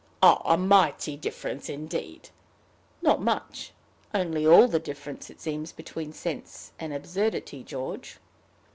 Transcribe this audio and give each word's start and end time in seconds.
"A 0.23 0.57
mighty 0.57 1.15
difference 1.15 1.69
indeed!" 1.69 2.31
"Not 3.03 3.21
much 3.21 3.71
only 4.15 4.47
all 4.47 4.67
the 4.67 4.79
difference, 4.79 5.29
it 5.29 5.39
seems, 5.39 5.71
between 5.71 6.11
sense 6.11 6.71
and 6.79 6.91
absurdity, 6.91 7.63
George." 7.63 8.17